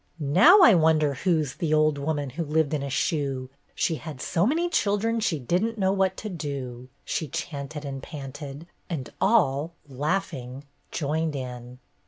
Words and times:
"Now 0.17 0.61
I 0.61 0.73
wonder 0.73 1.13
who's 1.13 1.53
The 1.57 1.75
old 1.75 1.99
woman 1.99 2.31
who 2.31 2.43
lived 2.43 2.73
in 2.73 2.81
a 2.81 2.89
shoe, 2.89 3.51
She 3.75 3.97
had 3.97 4.19
so 4.19 4.47
many 4.47 4.67
children 4.67 5.19
she 5.19 5.37
didn't 5.37 5.77
know 5.77 5.91
what 5.91 6.17
to 6.17 6.29
do!" 6.29 6.89
she 7.05 7.27
chanted 7.27 7.85
and 7.85 8.01
panted; 8.01 8.65
and 8.89 9.11
all, 9.21 9.73
laughing, 9.87 10.63
joined 10.89 11.35
in. 11.35 11.77